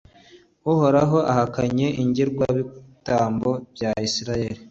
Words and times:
Uhoraho 0.71 1.17
ahakanye 1.31 1.87
ingirwabitambo 2.01 3.51
bya 3.73 3.91
Israheli 4.07 4.59